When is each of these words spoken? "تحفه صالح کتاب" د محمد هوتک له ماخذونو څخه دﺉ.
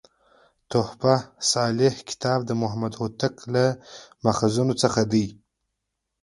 "تحفه 0.71 1.15
صالح 1.51 1.93
کتاب" 2.09 2.39
د 2.45 2.51
محمد 2.61 2.93
هوتک 2.99 3.35
له 3.53 3.65
ماخذونو 4.23 4.73
څخه 4.83 4.99
دﺉ. 5.11 5.27